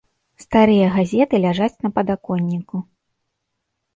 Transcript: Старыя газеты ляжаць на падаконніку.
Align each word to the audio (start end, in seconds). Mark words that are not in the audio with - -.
Старыя 0.43 0.85
газеты 0.95 1.35
ляжаць 1.43 1.81
на 1.87 1.91
падаконніку. 1.97 2.77